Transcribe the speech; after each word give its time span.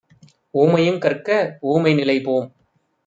ஊமையுங் 0.53 0.97
கற்க 0.97 1.29
ஊமை 1.61 1.93
நிலைபோம்! 1.93 2.47